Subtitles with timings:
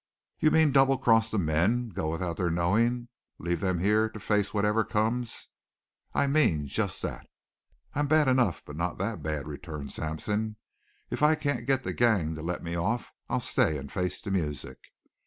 [0.39, 1.89] "You mean double cross the men?
[1.89, 3.07] Go without their knowing?
[3.37, 5.49] Leave them here to face whatever comes?"
[6.15, 7.27] "I mean just that."
[7.93, 10.55] "I'm bad enough, but not that bad," returned Sampson.
[11.11, 14.31] "If I can't get the gang to let me off I'll stay and face the
[14.31, 14.79] music.